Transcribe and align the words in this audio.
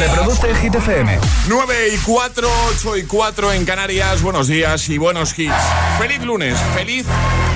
Reproduce 0.00 0.54
Hit 0.54 0.74
FM. 0.74 1.20
9 1.48 1.74
y 1.92 1.98
4, 1.98 2.48
8 2.70 2.96
y 2.96 3.02
4 3.02 3.52
en 3.52 3.66
Canarias. 3.66 4.22
Buenos 4.22 4.46
días 4.46 4.88
y 4.88 4.96
buenos 4.96 5.38
hits. 5.38 5.52
Feliz 5.98 6.22
lunes, 6.22 6.58
feliz 6.74 7.04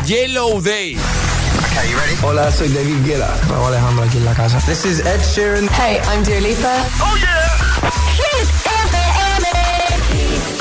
Yellow 0.06 0.60
Day. 0.60 0.98
Hola, 2.22 2.52
soy 2.52 2.68
David 2.68 3.02
Guetta. 3.06 3.34
Raúl 3.48 3.68
Alejandro 3.68 4.04
aquí 4.04 4.18
en 4.18 4.26
la 4.26 4.34
casa. 4.34 4.58
This 4.66 4.84
is 4.84 5.00
Ed 5.00 5.22
Sheeran. 5.22 5.70
Hey, 5.70 6.02
I'm 6.06 6.22
Dua 6.22 6.38
Lipa. 6.40 6.84
Oh 7.00 7.16
yeah. 7.16 7.48
Hit 8.12 8.46
FM. 8.66 9.48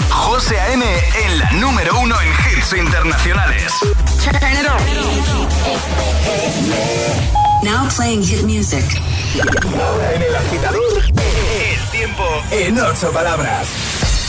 José 0.09 0.57
A.M. 0.61 0.85
en 1.25 1.37
la 1.37 1.51
número 1.51 1.99
uno 1.99 2.15
en 2.21 2.29
hits 2.29 2.71
internacionales. 2.71 3.73
Turn 4.23 4.35
it 4.53 4.65
on. 4.69 4.79
Now 7.61 7.89
playing 7.89 8.23
hit 8.23 8.43
music. 8.43 8.85
Ahora 9.81 10.13
en 10.13 10.21
el 10.21 10.35
agitador, 10.35 11.01
tiempo 12.03 12.23
en 12.51 12.77
ocho 12.79 13.11
palabras. 13.13 13.65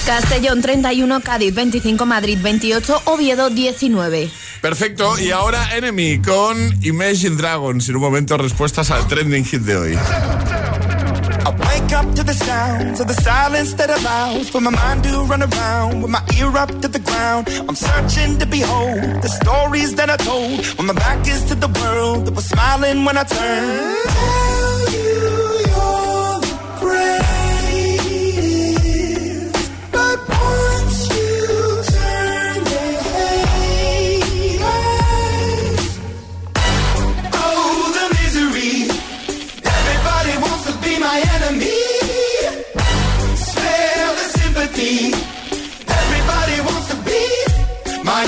Castellón 0.06 0.62
31, 0.62 1.20
Cádiz 1.22 1.52
25, 1.52 2.06
Madrid 2.06 2.38
28, 2.40 3.02
Oviedo 3.06 3.50
19. 3.50 4.30
Perfecto, 4.60 5.18
y 5.18 5.32
ahora 5.32 5.74
Enemy 5.74 6.20
con 6.22 6.56
Imagine 6.84 7.34
Dragons. 7.34 7.88
En 7.88 7.96
un 7.96 8.02
momento, 8.02 8.36
respuestas 8.36 8.92
al 8.92 9.08
trending 9.08 9.44
hit 9.44 9.62
de 9.62 9.76
hoy. 9.76 9.92
I 9.92 11.50
wake 11.50 11.92
up 11.92 12.14
to 12.14 12.22
the 12.22 12.32
sounds 12.32 13.00
of 13.00 13.08
the 13.08 13.14
silence 13.22 13.74
that 13.74 13.90
allows 13.90 14.48
for 14.48 14.60
my 14.60 14.70
mind 14.70 15.02
to 15.02 15.24
run 15.24 15.42
around 15.42 16.00
with 16.00 16.12
my 16.12 16.22
ear 16.38 16.56
up 16.56 16.70
to 16.80 16.86
the 16.88 17.00
ground. 17.00 17.48
I'm 17.68 17.74
searching 17.74 18.38
to 18.38 18.46
behold 18.46 19.20
the 19.20 19.28
stories 19.28 19.96
that 19.96 20.10
I 20.10 20.16
told 20.18 20.64
when 20.78 20.86
my 20.86 20.94
back 20.94 21.26
is 21.26 21.44
to 21.46 21.56
the 21.56 21.68
world 21.80 22.26
that 22.26 22.34
was 22.36 22.46
smiling 22.46 23.04
when 23.04 23.18
I 23.18 23.24
turned. 23.24 23.98
Tell 24.06 24.78
you 24.92 25.24
you're 25.66 26.40
the 26.40 26.52
greatest, 26.78 27.33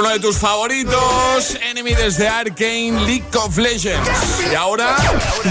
Uno 0.00 0.08
de 0.08 0.18
tus 0.18 0.38
favoritos, 0.38 1.58
Enemy 1.70 1.92
desde 1.94 2.26
Arkane, 2.26 3.04
League 3.04 3.36
of 3.36 3.58
Legends. 3.58 4.08
Y 4.50 4.54
ahora, 4.54 4.96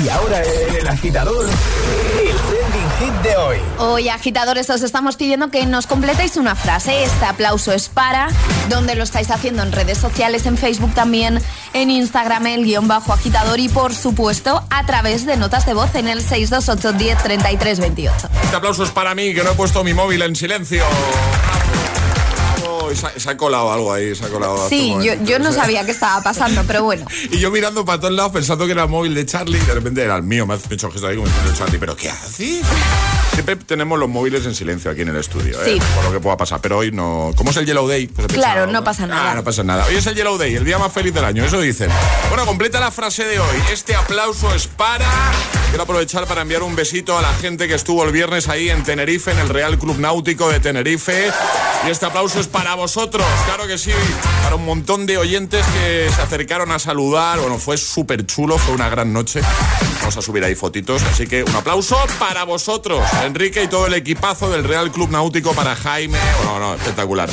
Y 0.04 0.10
ahora 0.10 0.42
el 0.42 0.88
agitador, 0.88 1.46
el 1.46 2.36
trending 2.36 2.90
hit 3.00 3.14
de 3.22 3.38
hoy. 3.38 3.58
Hoy, 3.78 4.10
agitadores, 4.10 4.68
os 4.72 4.82
estamos 4.82 5.18
pidiendo 5.18 5.52
que 5.52 5.68
nos 5.68 5.86
completéis 5.86 6.36
una 6.36 6.56
frase. 6.56 7.04
Este 7.04 7.26
aplauso 7.26 7.72
es 7.74 7.90
para, 7.90 8.30
donde 8.70 8.96
lo 8.96 9.04
estáis 9.04 9.30
haciendo 9.30 9.62
en 9.62 9.72
redes 9.72 10.00
sociales, 10.00 10.48
en 10.48 10.58
Facebook 10.58 10.96
también, 10.96 11.40
en 11.74 11.92
Instagram, 11.92 12.48
el 12.48 12.66
guion 12.66 12.88
bajo 12.88 13.14
agitador 13.14 13.60
y, 13.60 13.70
por 13.70 13.94
supuesto, 13.94 14.64
a 14.72 14.84
través 14.88 15.28
de 15.28 15.38
notas 15.38 15.68
de 15.68 15.76
voz 15.76 15.94
en 15.94 16.08
el 16.08 16.24
628 16.24 16.94
10 16.94 17.24
33 17.24 17.80
28. 17.80 18.30
este 18.44 18.56
aplauso 18.56 18.84
es 18.84 18.90
para 18.90 19.14
mí, 19.14 19.32
que 19.36 19.44
no 19.44 19.52
he 19.52 19.56
puesto 19.56 19.84
mi 19.84 19.94
móvil 19.94 20.24
en 20.24 20.36
silencio. 20.36 20.84
Se, 22.96 23.06
ha- 23.08 23.20
se 23.20 23.30
ha 23.30 23.38
colado 23.38 23.72
algo 23.72 23.92
ahí, 23.94 24.16
se 24.16 24.26
ha 24.26 24.30
colado. 24.30 24.68
Sí, 24.70 24.94
yo, 25.02 25.14
yo 25.24 25.40
no 25.40 25.52
sabía 25.54 25.86
qué 25.86 25.92
estaba 25.92 26.22
pasando, 26.22 26.64
pero 26.68 26.84
bueno. 26.84 27.06
Y 27.32 27.40
yo 27.40 27.52
mirando 27.52 27.86
para 27.86 28.00
todos 28.00 28.14
lados 28.14 28.32
pensando 28.32 28.66
que 28.66 28.72
era 28.72 28.84
el 28.84 28.90
móvil 28.90 29.14
de 29.14 29.26
Charlie, 29.26 29.58
y 29.60 29.66
de 29.66 29.74
repente 29.74 30.04
era 30.04 30.16
el 30.16 30.24
mío, 30.24 30.46
me 30.48 30.56
ha 30.56 30.58
hecho 30.70 30.90
gesto 30.92 31.08
ahí 31.08 31.16
como 31.16 31.28
diciendo 31.28 31.54
Charlie, 31.58 31.78
¿pero 31.80 31.96
qué 31.96 32.10
haces? 32.10 32.62
Siempre 33.34 33.56
tenemos 33.56 33.98
los 33.98 34.10
móviles 34.10 34.46
en 34.46 34.54
silencio 34.56 34.92
aquí 34.92 35.02
en 35.02 35.10
el 35.10 35.16
estudio, 35.16 35.62
¿eh? 35.64 35.66
Sí. 35.66 35.80
por 35.96 36.04
lo 36.06 36.12
que 36.12 36.20
pueda 36.20 36.36
pasar. 36.36 36.60
Pero 36.62 36.80
hoy 36.80 36.92
no. 36.92 37.32
¿Cómo 37.38 37.52
es 37.52 37.58
el 37.58 37.66
Yellow 37.66 37.88
Day? 37.88 38.08
Pues 38.08 38.28
Claro, 38.28 38.66
pensado, 38.66 38.72
no 38.74 38.84
pasa 38.84 39.08
nada. 39.08 39.32
Ah, 39.32 39.36
no 39.36 39.44
pasa 39.44 39.64
nada. 39.64 39.86
Hoy 39.88 39.96
es 39.96 40.06
el 40.08 40.16
Yellow 40.16 40.38
Day, 40.38 40.56
el 40.56 40.66
día 40.66 40.78
más 40.78 40.92
feliz 40.92 41.14
del 41.14 41.24
año, 41.24 41.46
eso 41.46 41.62
dicen. 41.62 41.90
Bueno, 42.30 42.46
completa 42.46 42.80
la 42.82 42.92
frase 42.92 43.24
de 43.24 43.40
hoy. 43.40 43.58
Este 43.72 43.96
aplauso 43.96 44.54
es 44.54 44.68
para. 44.68 45.06
Quiero 45.70 45.84
aprovechar 45.84 46.26
para 46.26 46.42
enviar 46.42 46.64
un 46.64 46.76
besito 46.76 47.18
a 47.18 47.22
la 47.22 47.32
gente 47.36 47.68
que 47.68 47.76
estuvo 47.76 48.04
el 48.04 48.12
viernes 48.12 48.50
ahí 48.50 48.70
en 48.70 48.84
Tenerife, 48.84 49.32
en 49.32 49.40
el 49.40 49.48
Real 49.50 49.78
Club 49.78 50.00
Náutico 50.00 50.50
de 50.50 50.60
Tenerife. 50.60 51.32
Y 51.88 51.90
este 51.90 52.08
aplauso 52.08 52.40
es 52.42 52.48
para 52.48 52.76
vosotros, 52.80 53.26
claro 53.46 53.68
que 53.68 53.78
sí, 53.78 53.92
para 54.42 54.56
un 54.56 54.64
montón 54.64 55.06
de 55.06 55.18
oyentes 55.18 55.66
que 55.68 56.10
se 56.10 56.22
acercaron 56.22 56.72
a 56.72 56.80
saludar. 56.80 57.38
Bueno, 57.40 57.60
fue 57.60 57.78
súper 57.78 58.26
chulo, 58.26 58.58
fue 58.58 58.74
una 58.74 58.88
gran 58.88 59.12
noche. 59.12 59.42
Vamos 60.00 60.16
a 60.16 60.22
subir 60.22 60.44
ahí 60.46 60.56
fotitos, 60.56 61.04
así 61.04 61.28
que 61.28 61.44
un 61.44 61.56
aplauso 61.56 61.98
para 62.18 62.46
vosotros, 62.46 63.04
Enrique 63.26 63.64
y 63.64 63.68
todo 63.68 63.88
el 63.88 63.94
equipazo 63.94 64.50
del 64.50 64.64
Real 64.64 64.92
Club 64.92 65.10
Náutico, 65.12 65.54
para 65.54 65.76
Jaime. 65.76 66.20
Bueno, 66.38 66.60
no, 66.60 66.74
espectacular. 66.76 67.30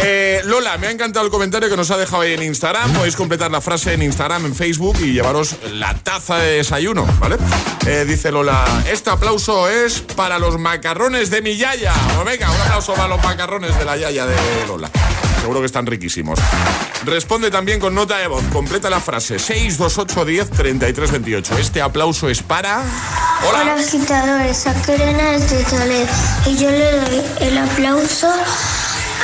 Eh, 0.00 0.40
Lola, 0.44 0.78
me 0.78 0.86
ha 0.86 0.90
encantado 0.90 1.24
el 1.24 1.30
comentario 1.30 1.68
que 1.68 1.76
nos 1.76 1.90
ha 1.90 1.96
dejado 1.96 2.22
ahí 2.22 2.32
en 2.32 2.42
Instagram. 2.42 2.92
Podéis 2.92 3.16
completar 3.16 3.50
la 3.50 3.60
frase 3.60 3.92
en 3.92 4.02
Instagram, 4.02 4.46
en 4.46 4.54
Facebook 4.54 4.96
y 5.00 5.12
llevaros 5.12 5.56
la 5.72 5.94
taza 5.94 6.36
de 6.38 6.56
desayuno, 6.56 7.06
¿vale? 7.20 7.36
Eh, 7.86 8.04
dice 8.06 8.32
Lola, 8.32 8.64
este 8.90 9.10
aplauso 9.10 9.68
es 9.68 10.00
para 10.00 10.38
los 10.38 10.58
macarrones 10.58 11.30
de 11.30 11.42
mi 11.42 11.56
yaya. 11.56 11.92
Venga, 12.24 12.50
un 12.50 12.60
aplauso 12.62 12.94
para 12.94 13.08
los 13.08 13.22
macarrones 13.22 13.78
de 13.78 13.84
la 13.84 13.96
yaya 13.96 14.26
de 14.26 14.36
Lola. 14.66 14.90
Seguro 15.40 15.58
que 15.58 15.66
están 15.66 15.86
riquísimos. 15.86 16.38
Responde 17.04 17.50
también 17.50 17.80
con 17.80 17.94
nota 17.96 18.18
de 18.18 18.28
voz. 18.28 18.44
Completa 18.52 18.88
la 18.88 19.00
frase 19.00 19.40
628 19.40 20.24
10 20.24 20.50
33 20.50 21.10
28. 21.10 21.58
Este 21.58 21.82
aplauso 21.82 22.28
es 22.28 22.42
para. 22.44 22.80
Hola, 23.48 23.62
Hola 23.62 23.74
agitadores. 23.74 24.66
Aquí 24.68 24.92
Elena 24.92 25.32
desde 25.32 25.64
Toledo. 25.64 26.06
Y 26.46 26.56
yo 26.58 26.70
le 26.70 26.92
doy 26.92 27.22
el 27.40 27.58
aplauso 27.58 28.32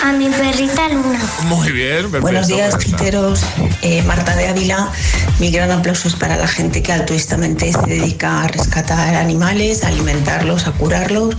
a 0.03 0.13
mi 0.13 0.29
perrita 0.29 0.89
Luna. 0.89 1.21
Muy 1.45 1.73
bien, 1.73 2.03
perfecto. 2.03 2.21
Buenos 2.21 2.47
días, 2.47 2.77
quiteros. 2.77 3.41
Eh, 3.83 4.03
Marta 4.03 4.35
de 4.37 4.49
Ávila. 4.49 4.91
Mi 5.39 5.51
gran 5.51 5.71
aplauso 5.71 6.09
es 6.09 6.15
para 6.15 6.37
la 6.37 6.47
gente 6.47 6.83
que 6.83 6.93
altruistamente 6.93 7.73
se 7.73 7.81
dedica 7.83 8.43
a 8.43 8.49
rescatar 8.49 9.15
animales, 9.15 9.85
a 9.85 9.89
alimentarlos, 9.89 10.67
a 10.67 10.73
curarlos, 10.73 11.37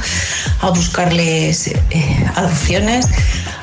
a 0.62 0.70
buscarles 0.70 1.68
eh, 1.68 2.30
adopciones, 2.36 3.08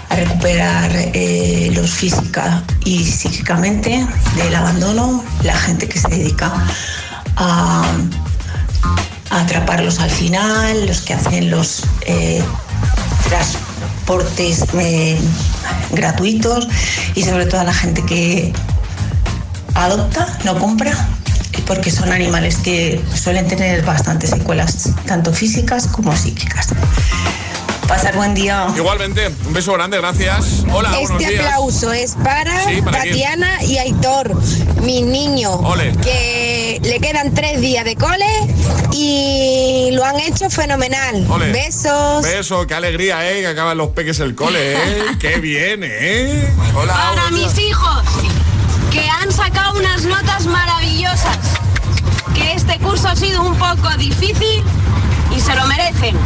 a 0.08 0.16
recuperar 0.16 0.90
eh, 0.94 1.70
los 1.72 1.90
física 1.90 2.62
y 2.84 3.04
psíquicamente 3.04 4.06
del 4.36 4.54
abandono, 4.54 5.24
la 5.42 5.56
gente 5.56 5.88
que 5.88 5.98
se 5.98 6.08
dedica 6.08 6.52
a, 7.36 7.84
a 9.30 9.40
atraparlos 9.40 10.00
al 10.00 10.10
final, 10.10 10.86
los 10.86 11.00
que 11.02 11.14
hacen 11.14 11.50
los 11.50 11.82
tras 13.28 13.56
transportes 14.06 14.64
eh, 14.78 15.18
gratuitos 15.90 16.68
y 17.16 17.24
sobre 17.24 17.46
todo 17.46 17.60
a 17.60 17.64
la 17.64 17.74
gente 17.74 18.04
que 18.04 18.52
adopta, 19.74 20.38
no 20.44 20.56
compra, 20.58 20.92
porque 21.66 21.90
son 21.90 22.12
animales 22.12 22.56
que 22.56 23.02
suelen 23.14 23.48
tener 23.48 23.84
bastantes 23.84 24.30
secuelas, 24.30 24.90
tanto 25.06 25.32
físicas 25.32 25.88
como 25.88 26.16
psíquicas. 26.16 26.68
Pasar 27.88 28.14
buen 28.14 28.34
día. 28.34 28.66
Igualmente, 28.76 29.28
un 29.46 29.52
beso 29.52 29.72
grande, 29.72 29.96
gracias. 29.98 30.64
Hola, 30.72 30.90
Este 31.00 31.38
aplauso 31.38 31.92
es 31.92 32.14
para, 32.14 32.64
Tatiana 32.90 33.62
y 33.64 33.78
Aitor, 33.78 34.40
mi 34.82 35.02
niño, 35.02 35.60
que 36.02 36.45
le 36.82 37.00
quedan 37.00 37.34
tres 37.34 37.60
días 37.60 37.84
de 37.84 37.96
cole 37.96 38.26
y 38.92 39.90
lo 39.92 40.04
han 40.04 40.18
hecho 40.20 40.50
fenomenal. 40.50 41.26
Besos. 41.52 42.22
Besos, 42.22 42.66
qué 42.66 42.74
alegría, 42.74 43.30
¿eh? 43.30 43.40
Que 43.40 43.48
acaban 43.48 43.76
los 43.76 43.90
peques 43.90 44.20
el 44.20 44.34
cole, 44.34 44.74
¿eh? 44.74 45.02
qué 45.20 45.38
bien, 45.38 45.80
¿eh? 45.84 46.48
Hola. 46.74 46.92
Para 46.92 47.30
mis 47.30 47.58
hijos, 47.58 48.02
que 48.90 49.08
han 49.08 49.30
sacado 49.32 49.78
unas 49.78 50.04
notas 50.04 50.46
maravillosas. 50.46 51.38
Que 52.34 52.52
este 52.52 52.78
curso 52.78 53.08
ha 53.08 53.16
sido 53.16 53.42
un 53.42 53.56
poco 53.56 53.88
difícil 53.98 54.62
y 55.34 55.40
se 55.40 55.54
lo 55.54 55.66
merecen. 55.66 56.16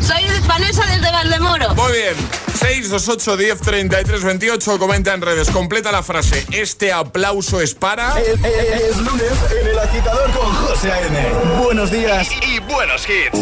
Soy 0.00 0.24
Vanessa 0.46 0.86
desde 0.86 1.10
Valdemoro. 1.10 1.74
Muy 1.74 1.92
bien. 1.92 2.45
628 2.56 3.36
10 3.36 3.60
33 3.60 4.24
28. 4.24 4.78
Comenta 4.78 5.14
en 5.14 5.22
redes. 5.22 5.50
Completa 5.50 5.92
la 5.92 6.02
frase. 6.02 6.44
Este 6.52 6.92
aplauso 6.92 7.60
es 7.60 7.74
para. 7.74 8.18
Es, 8.20 8.96
lunes 8.98 9.32
en 9.60 9.66
el 9.68 9.78
agitador 9.78 10.30
con 10.32 10.52
José 10.54 10.90
A.N. 10.90 11.62
Buenos 11.62 11.90
días 11.90 12.28
y 12.42 12.60
buenos 12.60 13.06
hits. 13.08 13.38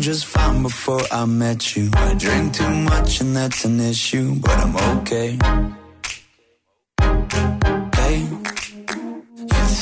just 0.00 0.26
fine 0.26 0.62
before 0.62 1.02
I 1.12 1.26
met 1.26 1.76
you. 1.76 1.90
I 1.92 2.14
drink 2.14 2.54
too 2.54 2.70
much 2.70 3.20
and 3.20 3.36
that's 3.36 3.66
an 3.66 3.78
issue, 3.78 4.36
but 4.36 4.56
I'm 4.56 4.74
okay. 5.00 5.38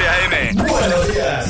José 0.00 0.08
A.M. 0.08 0.56
Buenos 0.56 1.08
días. 1.08 1.44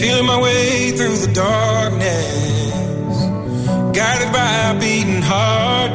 Feeling 0.00 0.26
my 0.26 0.40
way 0.40 0.92
through 0.92 1.16
the 1.18 1.32
darkness, 1.34 3.16
guided 3.92 4.32
by 4.32 4.70
a 4.70 4.74
beating 4.78 5.22
heart. 5.22 5.92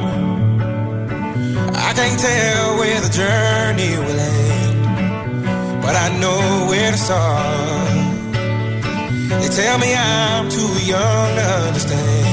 I 1.76 1.94
can't 1.96 2.20
tell 2.20 2.78
where 2.80 3.00
the 3.00 3.10
journey 3.10 3.98
will 3.98 4.20
end, 4.20 5.82
but 5.82 5.96
I 5.96 6.10
know 6.20 6.68
where 6.70 6.92
to 6.92 6.98
start. 6.98 7.84
They 9.42 9.50
tell 9.50 9.78
me 9.80 9.96
I'm 9.96 10.50
too 10.50 10.74
young 10.86 11.36
to 11.36 11.46
understand. 11.68 12.33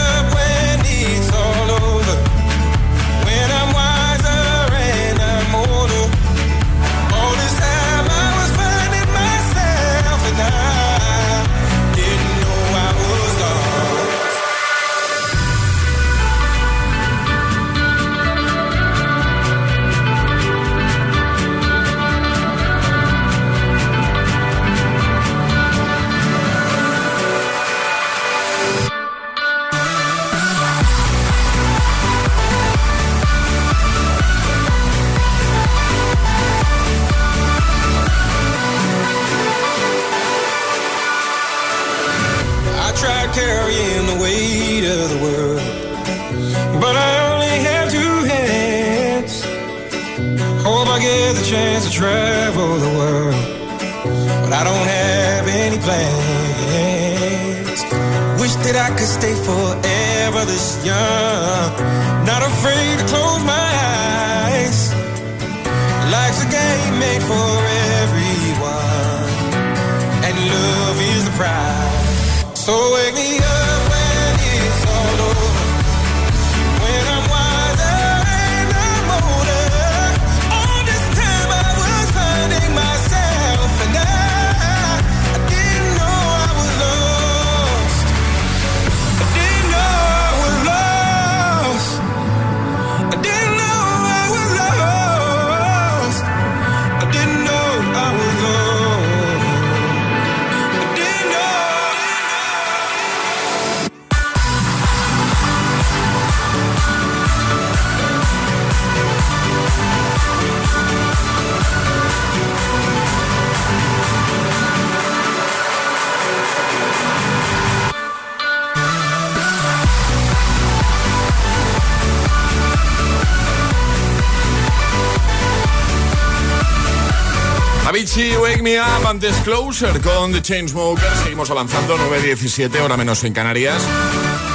Avicii, 127.91 128.37
Wake 128.37 128.61
Me 128.61 128.79
Up, 128.79 129.05
antes 129.05 129.35
Closer 129.43 129.99
con 129.99 130.31
The 130.31 130.41
Chainsmokers. 130.41 131.23
Seguimos 131.23 131.51
avanzando, 131.51 131.97
9.17, 131.97 132.79
hora 132.79 132.95
menos 132.95 133.21
en 133.25 133.33
Canarias. 133.33 133.83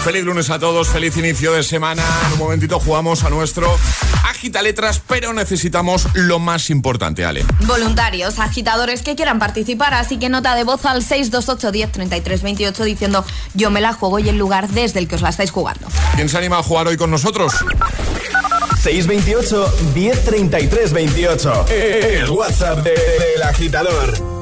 Feliz 0.04 0.24
lunes 0.24 0.48
a 0.48 0.58
todos, 0.58 0.88
feliz 0.88 1.18
inicio 1.18 1.52
de 1.52 1.62
semana. 1.62 2.02
En 2.28 2.32
un 2.32 2.38
momentito 2.38 2.80
jugamos 2.80 3.24
a 3.24 3.28
nuestro 3.28 3.78
Agita 4.26 4.62
Letras, 4.62 5.02
pero 5.06 5.34
necesitamos 5.34 6.08
lo 6.14 6.38
más 6.38 6.70
importante, 6.70 7.26
Ale. 7.26 7.44
Voluntarios, 7.66 8.38
agitadores 8.38 9.02
que 9.02 9.16
quieran 9.16 9.38
participar, 9.38 9.92
así 9.92 10.18
que 10.18 10.30
nota 10.30 10.54
de 10.54 10.64
voz 10.64 10.86
al 10.86 11.02
628 11.02 11.72
10 11.72 11.92
33 11.92 12.42
28 12.42 12.84
diciendo 12.84 13.22
yo 13.52 13.70
me 13.70 13.82
la 13.82 13.92
juego 13.92 14.18
y 14.18 14.30
el 14.30 14.38
lugar 14.38 14.70
desde 14.70 14.98
el 14.98 15.08
que 15.08 15.16
os 15.16 15.20
la 15.20 15.28
estáis 15.28 15.50
jugando. 15.50 15.88
¿Quién 16.14 16.30
se 16.30 16.38
anima 16.38 16.56
a 16.56 16.62
jugar 16.62 16.88
hoy 16.88 16.96
con 16.96 17.10
nosotros? 17.10 17.52
628 18.86 19.68
1033 19.94 20.92
28. 20.92 21.64
El 21.68 22.30
WhatsApp 22.30 22.84
de- 22.84 22.90
del 22.92 23.42
agitador. 23.42 24.35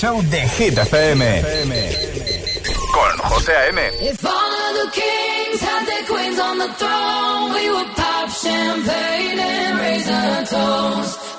Show 0.00 0.22
de 0.30 0.40
Hit 0.48 0.78
FM. 0.78 1.22
Con 2.94 3.18
José 3.18 3.52
A.M. 3.52 3.78
If 4.00 4.24
all 4.24 4.32
of 4.32 4.72
the 4.80 4.90
kings 4.92 5.60
had 5.60 5.84
their 5.84 6.06
queens 6.06 6.38
on 6.40 6.56
the 6.56 6.72
throne, 6.78 7.52
we 7.52 7.68
would 7.68 7.94
pop 7.96 8.30
champagne 8.30 9.38
and 9.38 9.78
raise 9.78 10.08
a 10.08 10.46
toast 10.48 11.29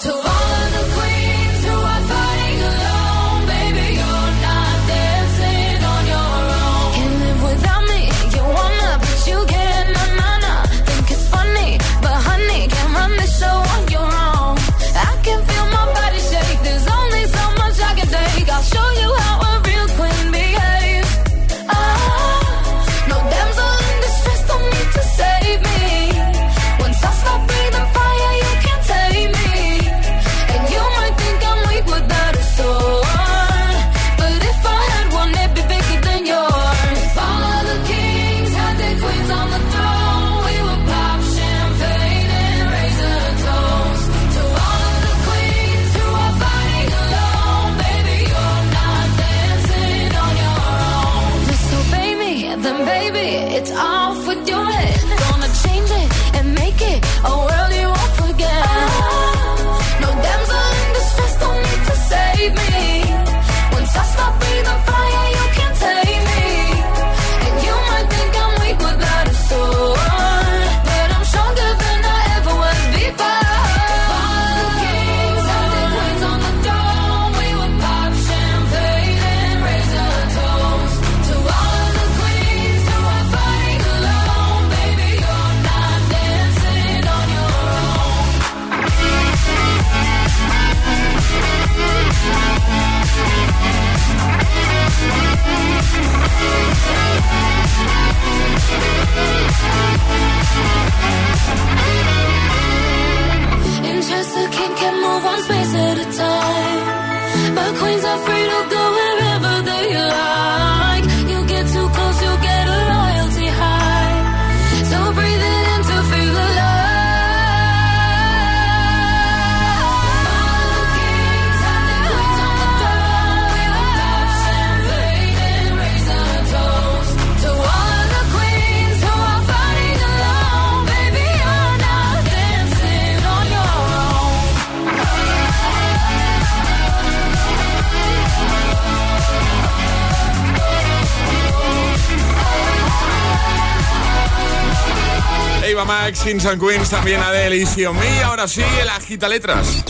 Kings 146.23 146.45
and 146.45 146.61
Queens, 146.61 146.89
también 146.89 147.19
Adele 147.19 147.57
y 147.57 147.65
Xiaomi. 147.65 148.19
Ahora 148.23 148.47
sí, 148.47 148.61
el 148.79 148.89
agita 148.89 149.27
letras. 149.27 149.83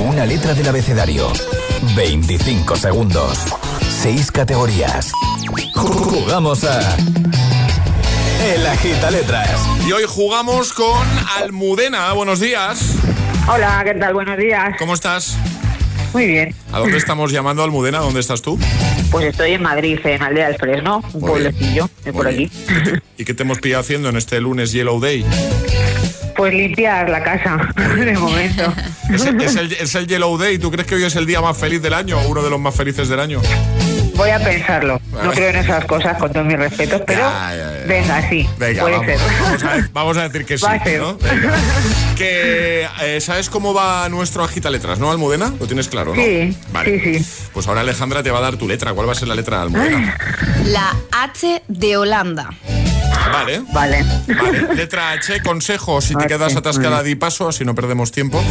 Una 0.00 0.26
letra 0.26 0.52
del 0.52 0.68
abecedario. 0.68 1.32
25 1.94 2.76
segundos. 2.76 3.38
6 4.02 4.32
categorías. 4.32 5.12
Jugamos 5.74 6.64
a. 6.64 6.96
El 8.44 8.66
agita 8.66 9.10
letras. 9.10 9.60
Y 9.86 9.92
hoy 9.92 10.04
jugamos 10.08 10.72
con 10.72 11.06
Almudena. 11.38 12.12
Buenos 12.12 12.40
días. 12.40 12.94
Hola, 13.48 13.82
¿qué 13.84 13.94
tal? 13.94 14.12
Buenos 14.12 14.36
días. 14.38 14.74
¿Cómo 14.76 14.94
estás? 14.94 15.36
Muy 16.12 16.26
bien. 16.26 16.54
¿A 16.72 16.80
dónde 16.80 16.96
estamos 16.96 17.30
llamando, 17.30 17.62
Almudena? 17.62 17.98
¿Dónde 17.98 18.20
estás 18.20 18.42
tú? 18.42 18.58
Pues 19.10 19.26
estoy 19.26 19.52
en 19.52 19.62
Madrid, 19.62 19.98
en 20.04 20.22
Aldea 20.22 20.48
del 20.48 20.56
Fresno, 20.58 21.02
un 21.14 21.20
pueblecillo 21.20 21.88
de 22.04 22.12
por 22.12 22.26
aquí. 22.28 22.50
¿Y 23.16 23.24
qué 23.24 23.34
te 23.34 23.42
hemos 23.44 23.58
pillado 23.60 23.80
haciendo 23.80 24.08
en 24.08 24.16
este 24.16 24.40
lunes 24.40 24.72
Yellow 24.72 25.00
Day? 25.00 25.24
Pues 26.36 26.52
limpiar 26.52 27.08
la 27.08 27.22
casa, 27.22 27.56
de 27.96 28.12
momento. 28.18 28.72
¿Es 29.12 29.24
el, 29.24 29.40
es 29.40 29.56
el- 29.56 29.72
es 29.72 29.94
el 29.94 30.06
Yellow 30.06 30.36
Day? 30.36 30.58
¿Tú 30.58 30.70
crees 30.70 30.86
que 30.86 30.96
hoy 30.96 31.04
es 31.04 31.16
el 31.16 31.24
día 31.24 31.40
más 31.40 31.56
feliz 31.56 31.80
del 31.80 31.94
año 31.94 32.18
o 32.20 32.28
uno 32.28 32.42
de 32.42 32.50
los 32.50 32.60
más 32.60 32.74
felices 32.74 33.08
del 33.08 33.20
año? 33.20 33.40
Voy 34.16 34.30
a 34.30 34.38
pensarlo. 34.38 35.00
No 35.12 35.30
creo 35.32 35.50
en 35.50 35.56
esas 35.56 35.84
cosas, 35.84 36.16
con 36.18 36.32
todos 36.32 36.46
mis 36.46 36.56
respetos, 36.58 37.02
pero 37.06 37.20
Ya, 37.20 37.54
ya, 37.56 37.80
ya. 37.80 37.86
venga, 37.86 38.28
sí, 38.28 38.48
Venga, 38.58 38.82
puede 38.82 38.96
vamos, 38.96 39.06
ser. 39.06 39.18
vamos 39.42 39.62
a, 39.64 39.88
vamos 39.92 40.16
a 40.16 40.22
decir 40.28 40.44
que 40.46 40.58
sí. 40.58 40.64
Va 40.64 40.72
a 40.72 40.82
ser. 40.84 41.00
¿no? 41.00 41.16
Venga. 41.18 41.54
Que, 42.16 42.88
eh, 43.02 43.20
¿Sabes 43.20 43.50
cómo 43.50 43.74
va 43.74 44.08
nuestro 44.08 44.42
agita 44.44 44.70
letras, 44.70 44.98
no, 44.98 45.10
Almudena? 45.10 45.52
Lo 45.60 45.66
tienes 45.66 45.88
claro, 45.88 46.14
¿no? 46.14 46.22
Sí, 46.22 46.56
Vale. 46.72 47.00
sí, 47.00 47.18
sí. 47.22 47.48
Pues 47.52 47.66
ahora 47.68 47.82
Alejandra 47.82 48.22
te 48.22 48.30
va 48.30 48.38
a 48.38 48.42
dar 48.42 48.56
tu 48.56 48.66
letra. 48.66 48.92
¿Cuál 48.94 49.08
va 49.08 49.12
a 49.12 49.16
ser 49.16 49.28
la 49.28 49.34
letra 49.34 49.58
de 49.58 49.62
Almudena? 49.64 50.16
La 50.64 50.94
H 51.12 51.62
de 51.68 51.96
Holanda. 51.96 52.50
Vale. 53.32 53.62
Vale. 53.72 54.04
Vale. 54.26 54.74
Letra 54.74 55.12
H, 55.12 55.42
consejo. 55.42 56.00
Si 56.00 56.14
te 56.14 56.24
H, 56.24 56.28
quedas 56.28 56.56
atascada, 56.56 57.02
di 57.02 57.14
paso, 57.14 57.48
así 57.48 57.64
no 57.64 57.74
perdemos 57.74 58.12
tiempo. 58.12 58.42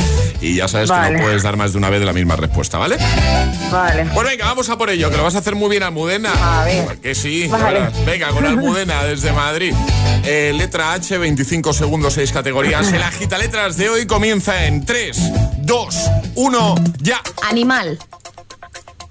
Y 0.41 0.55
ya 0.55 0.67
sabes 0.67 0.91
que 0.91 1.11
no 1.11 1.21
puedes 1.21 1.43
dar 1.43 1.57
más 1.57 1.71
de 1.73 1.77
una 1.77 1.89
vez 1.89 2.01
la 2.03 2.13
misma 2.13 2.35
respuesta, 2.35 2.77
¿vale? 2.77 2.97
Vale. 3.71 4.03
Bueno, 4.13 4.29
venga, 4.29 4.45
vamos 4.45 4.69
a 4.69 4.77
por 4.77 4.89
ello, 4.89 5.09
que 5.09 5.17
lo 5.17 5.23
vas 5.23 5.35
a 5.35 5.39
hacer 5.39 5.55
muy 5.55 5.69
bien, 5.69 5.83
Almudena. 5.83 6.31
A 6.61 6.65
ver. 6.65 6.97
Que 6.99 7.15
sí. 7.15 7.49
Venga, 8.05 8.29
con 8.29 8.45
Almudena 8.45 9.03
desde 9.05 9.31
Madrid. 9.31 9.73
Eh, 10.23 10.53
letra 10.55 10.93
H, 10.93 11.17
25 11.17 11.73
segundos, 11.73 12.13
6 12.13 12.31
categorías. 12.31 12.91
El 12.91 13.03
agita 13.03 13.37
letras 13.37 13.77
de 13.77 13.89
hoy 13.89 14.05
comienza 14.05 14.65
en 14.65 14.85
3, 14.85 15.17
2, 15.59 16.11
1, 16.35 16.75
ya. 16.99 17.21
Animal. 17.49 17.99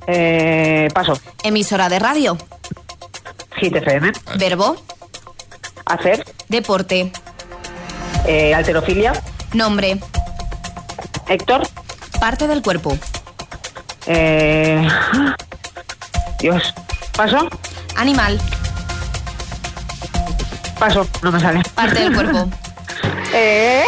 Eh, 0.07 0.89
paso. 0.93 1.19
Emisora 1.43 1.89
de 1.89 1.99
radio. 1.99 2.37
Hit 3.57 3.77
FM. 3.77 4.13
Verbo. 4.39 4.77
Hacer. 5.87 6.25
Deporte. 6.49 7.13
Eh, 8.27 8.55
alterofilia. 8.55 9.13
Nombre. 9.53 9.99
Héctor. 11.29 11.67
Parte 12.21 12.47
del 12.47 12.63
cuerpo. 12.63 12.97
Eh, 14.07 14.87
Dios. 16.39 16.75
Paso. 17.17 17.49
Animal. 17.97 18.41
Paso. 20.79 21.07
No 21.23 21.33
me 21.33 21.41
sale. 21.41 21.63
Parte 21.75 22.01
del 22.01 22.15
cuerpo. 22.15 22.49
Eh, 23.37 23.85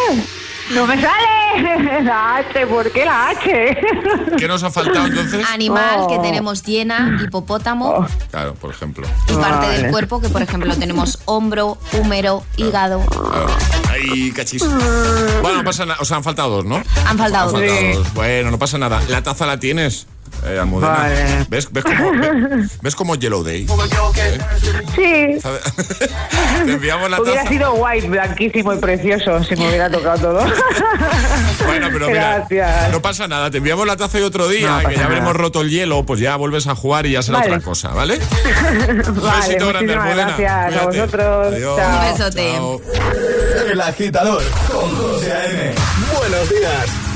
no 0.74 0.86
me 0.86 1.00
sale. 1.00 1.26
La 2.02 2.36
H, 2.36 2.66
¿por 2.66 2.90
qué 2.92 3.04
la 3.06 3.28
H? 3.30 3.76
¿Qué 4.36 4.46
nos 4.48 4.62
ha 4.62 4.70
faltado 4.70 5.06
entonces? 5.06 5.46
Animal 5.50 6.00
Oh. 6.00 6.08
que 6.08 6.18
tenemos 6.18 6.62
llena, 6.62 7.18
hipopótamo. 7.24 8.06
Claro, 8.30 8.54
por 8.54 8.70
ejemplo. 8.72 9.06
Y 9.28 9.32
parte 9.34 9.66
Vale. 9.66 9.78
del 9.82 9.90
cuerpo 9.90 10.20
que, 10.20 10.28
por 10.28 10.42
ejemplo, 10.42 10.76
tenemos 10.76 11.20
hombro, 11.24 11.78
húmero, 11.94 12.44
hígado. 12.56 13.00
Claro. 13.06 13.46
Ay, 13.90 14.30
cachis. 14.32 14.62
Bueno, 15.40 15.58
no 15.58 15.64
pasa 15.64 15.86
nada. 15.86 15.98
O 16.00 16.04
sea, 16.04 16.18
han 16.18 16.24
faltado 16.24 16.50
dos, 16.50 16.64
¿no? 16.66 16.76
Han 17.06 17.16
faltado 17.18 17.56
Han 17.56 17.62
dos. 17.62 17.70
faltado 17.70 17.98
dos. 18.02 18.14
Bueno, 18.14 18.50
no 18.50 18.58
pasa 18.58 18.76
nada. 18.76 19.00
¿La 19.08 19.22
taza 19.22 19.46
la 19.46 19.58
tienes? 19.58 20.06
Eh, 20.44 20.58
Almudena. 20.58 21.08
¿Ves, 21.48 21.68
ves, 21.72 21.84
cómo, 21.84 22.12
ves, 22.12 22.80
ves 22.82 22.94
cómo 22.96 23.14
Yellow 23.14 23.42
Day? 23.42 23.66
Sí. 24.94 25.38
Te 26.66 26.72
enviamos 26.72 27.10
la 27.10 27.20
Hubiera 27.20 27.40
taza. 27.42 27.48
sido 27.52 27.74
white, 27.74 28.08
blanquísimo 28.08 28.72
y 28.74 28.78
precioso 28.78 29.42
si 29.44 29.56
me 29.56 29.68
hubiera 29.68 29.90
tocado 29.90 30.18
todo. 30.32 30.46
Bueno, 31.66 31.88
pero 31.92 32.06
mira, 32.08 32.38
Gracias. 32.48 32.92
no 32.92 33.02
pasa 33.02 33.26
nada. 33.26 33.50
Te 33.50 33.58
enviamos 33.58 33.86
la 33.86 33.96
taza 33.96 34.18
y 34.20 34.22
otro 34.22 34.46
día, 34.48 34.70
No 34.82 34.88
que 34.88 34.94
ya 34.94 35.02
nada. 35.02 35.06
habremos 35.06 35.34
roto 35.34 35.62
el 35.62 35.70
hielo, 35.70 36.04
pues 36.04 36.20
ya 36.20 36.36
vuelves 36.36 36.66
a 36.68 36.74
jugar 36.76 37.06
y 37.06 37.12
ya 37.12 37.22
será 37.22 37.38
Vale. 37.38 37.52
otra 37.54 37.64
cosa, 37.64 37.88
¿vale? 37.90 38.18
Un 39.08 39.20
vale, 39.20 39.46
besito 39.48 39.68
grande, 39.68 39.92
gracias 39.94 40.50
a 40.52 40.66
Cuídate. 40.68 40.86
vosotros. 41.00 41.46
Adiós. 41.54 41.76
Chao. 41.76 41.98
Un 41.98 42.12
besote. 42.12 42.52
Chao. 42.54 42.80
El 43.72 43.80
agitador 43.80 44.42
con 44.70 44.96
José 44.96 45.32
A.M. 45.32 45.74
Buenos 46.18 46.50
días. 46.50 47.15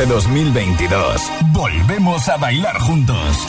Este 0.00 0.14
2022 0.14 1.30
volvemos 1.52 2.26
a 2.30 2.38
bailar 2.38 2.80
juntos. 2.80 3.46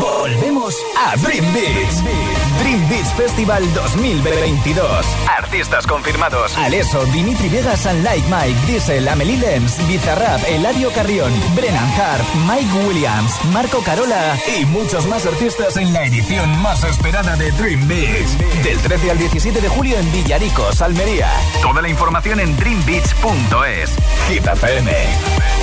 Volvemos 0.00 0.74
a 0.96 1.14
Dream 1.16 1.44
Beach. 1.52 2.62
Dream 2.62 2.88
Beach 2.88 3.06
Festival 3.14 3.62
2022. 3.74 5.06
Artistas 5.28 5.86
confirmados. 5.86 6.56
Aleso, 6.56 7.04
Dimitri 7.12 7.50
Vegas 7.50 7.84
and 7.84 8.02
Like 8.02 8.26
Mike, 8.30 8.58
Diesel, 8.66 9.06
Amelie 9.06 9.36
Lems, 9.36 9.86
Bizarrap, 9.86 10.40
Eladio 10.48 10.90
Carrión, 10.92 11.30
Brennan 11.54 11.90
Hart, 11.92 12.24
Mike 12.46 12.88
Williams, 12.88 13.44
Marco 13.52 13.82
Carola 13.82 14.38
y 14.58 14.64
muchos 14.64 15.06
más 15.08 15.26
artistas 15.26 15.76
en 15.76 15.92
la 15.92 16.04
edición 16.04 16.56
más 16.62 16.84
esperada 16.84 17.36
de 17.36 17.52
Dream 17.52 17.86
Beach. 17.86 18.28
Del 18.62 18.78
13 18.78 19.10
al 19.10 19.18
17 19.18 19.60
de 19.60 19.68
julio 19.68 19.98
en 19.98 20.10
Villaricos, 20.10 20.80
Almería. 20.80 21.28
Toda 21.60 21.82
la 21.82 21.90
información 21.90 22.40
en 22.40 22.56
dreambeach.es. 22.56 23.96
Hit 24.26 24.46
FM. 24.46 25.49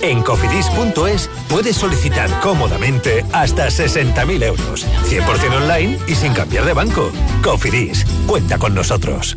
En 0.00 0.22
cofidis.es 0.22 1.30
puedes 1.48 1.76
solicitar 1.76 2.28
cómodamente 2.40 3.24
hasta 3.32 3.68
60.000 3.68 4.42
euros. 4.44 4.86
100% 5.08 5.56
online 5.56 5.98
y 6.06 6.14
sin 6.14 6.32
cambiar 6.32 6.64
de 6.64 6.72
banco. 6.72 7.10
Cofidis, 7.42 8.04
cuenta 8.26 8.58
con 8.58 8.74
nosotros. 8.74 9.36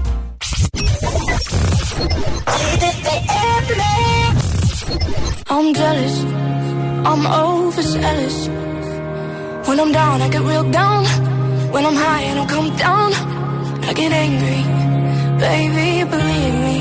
I'm 5.53 5.73
jealous, 5.73 6.23
I'm 7.09 7.25
overzealous. 7.27 8.47
When 9.67 9.79
I'm 9.79 9.91
down, 9.91 10.21
I 10.21 10.29
get 10.29 10.41
real 10.41 10.69
down. 10.71 11.05
When 11.71 11.85
I'm 11.85 11.95
high, 11.95 12.31
I 12.31 12.33
don't 12.33 12.49
come 12.49 12.75
down. 12.77 13.13
I 13.83 13.93
get 13.93 14.11
angry, 14.11 14.61
baby, 15.39 16.09
believe 16.09 16.55
me. 16.65 16.77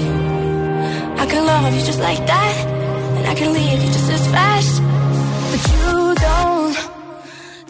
I 1.23 1.27
can 1.27 1.47
love 1.47 1.75
you 1.75 1.83
just 1.85 2.01
like 2.01 2.27
that, 2.27 2.57
and 3.19 3.27
I 3.27 3.35
can 3.35 3.53
leave 3.53 3.83
you 3.83 3.91
just 3.93 4.11
as 4.11 4.27
fast. 4.29 4.83
But 5.51 5.63
you 5.73 6.15
don't 6.27 6.75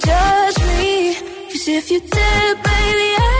judge 0.07 0.59
me, 0.71 1.15
cause 1.51 1.69
if 1.69 1.91
you 1.91 2.01
did, 2.01 2.57
baby, 2.63 3.09
I 3.19 3.40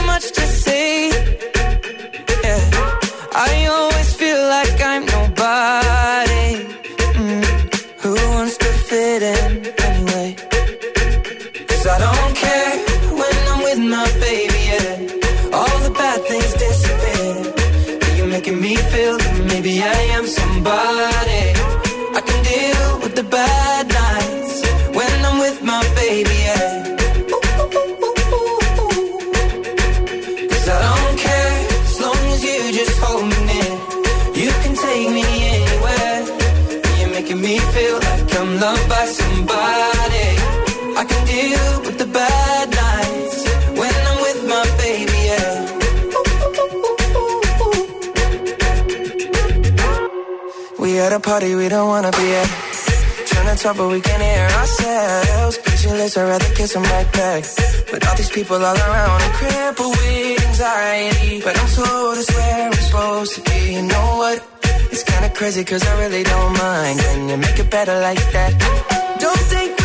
party 51.31 51.55
we 51.55 51.69
don't 51.69 51.87
wanna 51.87 52.11
be 52.11 52.27
at. 52.41 52.49
Trying 53.29 53.49
to 53.51 53.63
talk 53.63 53.77
but 53.77 53.87
we 53.87 54.01
can't 54.01 54.21
hear 54.21 54.47
ourselves. 54.59 55.57
Pictureless, 55.65 56.17
I'd 56.17 56.27
rather 56.33 56.51
kiss 56.57 56.73
them 56.73 56.83
right 56.95 57.09
back. 57.19 57.41
But 57.89 57.99
all 58.07 58.15
these 58.21 58.33
people 58.37 58.57
all 58.69 58.79
around, 58.87 59.17
I'm 59.25 59.33
crippled 59.39 59.95
with 60.01 60.47
anxiety. 60.49 61.39
But 61.45 61.53
I'm 61.61 61.69
told 61.77 62.17
it's 62.21 62.31
where 62.35 62.67
I'm 62.67 62.73
supposed 62.85 63.31
to 63.35 63.41
be. 63.49 63.59
You 63.75 63.83
know 63.93 64.07
what? 64.21 64.37
It's 64.91 65.03
kinda 65.11 65.29
crazy 65.39 65.63
cause 65.63 65.83
I 65.91 65.93
really 66.03 66.23
don't 66.33 66.53
mind. 66.67 66.99
Can 66.99 67.29
you 67.29 67.37
make 67.37 67.57
it 67.63 67.69
better 67.77 67.97
like 68.07 68.23
that? 68.35 68.51
Don't 69.23 69.43
think 69.53 69.80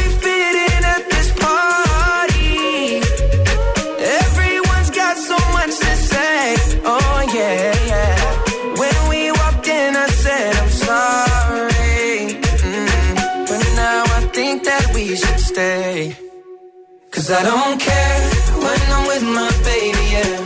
stay. 15.57 16.15
Cause 17.11 17.31
I 17.31 17.43
don't 17.43 17.81
care 17.81 18.21
when 18.65 18.81
I'm 18.95 19.05
with 19.11 19.25
my 19.39 19.51
baby, 19.65 20.05
yeah. 20.13 20.46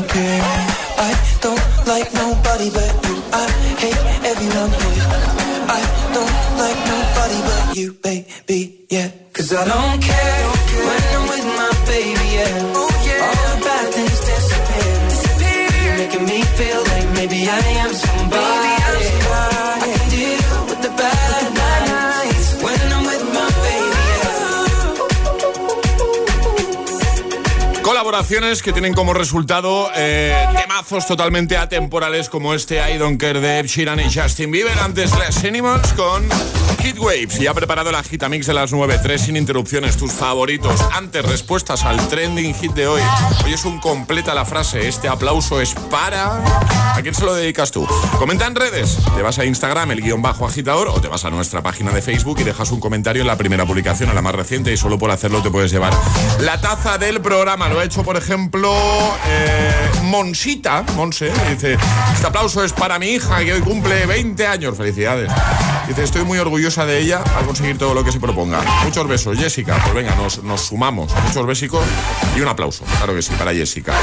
Que 28.31 28.71
tienen 28.71 28.93
como 28.93 29.13
resultado 29.13 29.91
eh, 29.93 30.33
temazos 30.55 31.05
totalmente 31.05 31.57
atemporales 31.57 32.29
como 32.29 32.53
este 32.53 32.77
I 32.89 32.97
Don't 32.97 33.19
Care 33.19 33.41
de 33.41 33.59
Ed 33.59 33.65
y 33.65 34.13
Justin 34.13 34.51
Bieber. 34.51 34.79
Antes 34.79 35.11
Les 35.19 35.43
Animals 35.43 35.91
con 35.91 36.29
Hit 36.81 36.97
Waves. 36.97 37.39
Y 37.39 37.47
ha 37.47 37.53
preparado 37.53 37.91
la 37.91 38.03
Gitamix 38.03 38.47
de 38.47 38.53
las 38.53 38.73
9.3 38.73 39.17
sin 39.17 39.37
interrupciones. 39.37 39.97
Tus 39.97 40.11
favoritos. 40.11 40.79
Antes, 40.93 41.23
respuestas 41.25 41.83
al 41.83 42.07
trending 42.07 42.53
hit 42.55 42.73
de 42.73 42.87
hoy. 42.87 43.01
Hoy 43.45 43.53
es 43.53 43.65
un 43.65 43.79
completa 43.79 44.33
la 44.33 44.45
frase. 44.45 44.87
Este 44.87 45.07
aplauso 45.07 45.61
es 45.61 45.73
para... 45.89 46.41
¿A 46.95 47.01
quién 47.01 47.15
se 47.15 47.23
lo 47.23 47.33
dedicas 47.33 47.71
tú? 47.71 47.87
Comenta 48.17 48.47
en 48.47 48.55
redes. 48.55 48.97
Te 49.15 49.21
vas 49.21 49.39
a 49.39 49.45
Instagram, 49.45 49.91
el 49.91 50.01
guion 50.01 50.21
bajo 50.21 50.45
agitador, 50.45 50.87
o 50.89 50.99
te 50.99 51.07
vas 51.07 51.23
a 51.25 51.29
nuestra 51.29 51.61
página 51.61 51.91
de 51.91 52.01
Facebook 52.01 52.39
y 52.39 52.43
dejas 52.43 52.71
un 52.71 52.79
comentario 52.79 53.21
en 53.21 53.27
la 53.27 53.37
primera 53.37 53.65
publicación, 53.65 54.09
a 54.09 54.13
la 54.13 54.21
más 54.21 54.35
reciente, 54.35 54.73
y 54.73 54.77
solo 54.77 54.97
por 54.97 55.11
hacerlo 55.11 55.41
te 55.41 55.49
puedes 55.49 55.71
llevar 55.71 55.93
la 56.39 56.59
taza 56.59 56.97
del 56.97 57.21
programa. 57.21 57.69
Lo 57.69 57.79
ha 57.79 57.83
hecho, 57.83 58.03
por 58.03 58.17
ejemplo, 58.17 58.73
eh, 59.27 59.73
Monsita, 60.03 60.83
Monse, 60.95 61.31
dice, 61.49 61.77
este 62.13 62.27
aplauso 62.27 62.63
es 62.63 62.73
para 62.73 62.99
mi 62.99 63.07
hija 63.07 63.39
que 63.39 63.53
hoy 63.53 63.61
cumple 63.61 64.05
20 64.05 64.47
años. 64.47 64.77
Felicidades. 64.77 65.31
Dice, 65.87 66.03
estoy 66.03 66.23
muy 66.23 66.37
orgullosa 66.37 66.85
de 66.85 66.99
ella 66.99 67.23
al 67.37 67.45
conseguir 67.45 67.77
todo 67.77 67.93
lo 67.93 68.03
que 68.03 68.11
se 68.11 68.19
proponga. 68.19 68.61
Muchos 68.83 69.07
besos, 69.07 69.37
Jessica. 69.37 69.77
Pues 69.83 69.93
venga, 69.93 70.15
nos, 70.15 70.43
nos 70.43 70.61
sumamos. 70.61 71.11
Muchos 71.27 71.45
besicos 71.45 71.83
y 72.35 72.41
un 72.41 72.47
aplauso. 72.47 72.83
Claro 72.97 73.13
que 73.15 73.21
sí, 73.21 73.33
para 73.37 73.53
Jessica. 73.53 73.93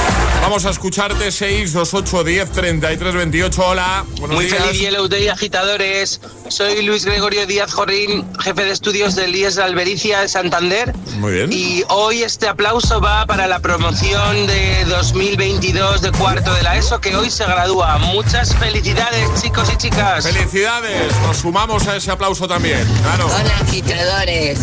Vamos 0.42 0.66
a 0.66 0.70
escucharte 0.70 1.30
628 1.30 2.24
10 2.24 2.52
33 2.52 3.14
28. 3.14 3.66
Hola. 3.66 4.04
Buenos 4.18 4.36
Muy 4.36 4.46
días. 4.46 4.62
feliz 4.62 5.08
Day, 5.08 5.28
agitadores. 5.28 6.20
Soy 6.50 6.82
Luis 6.82 7.04
Gregorio 7.04 7.46
Díaz 7.46 7.72
Jorrín, 7.72 8.26
jefe 8.40 8.64
de 8.64 8.70
estudios 8.70 9.14
del 9.14 9.34
IES 9.34 9.56
de 9.56 9.62
Albericia 9.64 10.20
de 10.20 10.28
Santander. 10.28 10.94
Muy 11.18 11.32
bien. 11.32 11.52
Y 11.52 11.84
hoy 11.88 12.22
este 12.22 12.48
aplauso 12.48 13.00
va 13.00 13.26
para 13.26 13.46
la 13.46 13.58
promoción 13.58 14.46
de 14.46 14.84
2022 14.86 16.00
de 16.00 16.10
cuarto 16.12 16.54
de 16.54 16.62
la 16.62 16.76
ESO, 16.76 17.00
que 17.00 17.14
hoy 17.14 17.30
se 17.30 17.44
gradúa. 17.44 17.98
Muchas 17.98 18.54
felicidades, 18.56 19.28
chicos 19.42 19.70
y 19.72 19.76
chicas. 19.76 20.24
Felicidades. 20.26 21.12
Nos 21.20 21.36
sumamos 21.36 21.86
a 21.86 21.96
ese 21.96 22.10
aplauso 22.10 22.48
también. 22.48 22.82
Claro. 23.02 23.26
Hola 23.26 23.58
agitadores, 23.60 24.58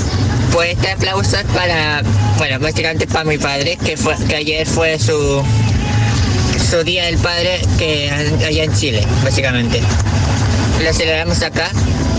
pues 0.52 0.72
este 0.72 0.92
aplauso 0.92 1.38
es 1.38 1.46
para, 1.54 2.02
bueno, 2.38 2.60
básicamente 2.60 3.06
para 3.06 3.26
mi 3.26 3.38
padre, 3.38 3.78
que 3.78 3.96
fue 3.96 4.16
que 4.28 4.36
ayer 4.36 4.68
fue 4.68 4.98
su 4.98 5.44
su 6.68 6.84
día 6.84 7.06
del 7.06 7.20
padre 7.20 7.62
que 7.78 8.10
allá 8.10 8.64
en 8.64 8.76
Chile, 8.76 9.06
básicamente. 9.24 9.82
Lo 10.84 10.94
celebramos 10.94 11.42
acá 11.42 11.72